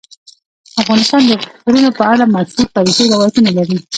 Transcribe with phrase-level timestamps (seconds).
[0.81, 1.31] افغانستان د
[1.63, 3.77] غرونه په اړه مشهور تاریخی روایتونه لري.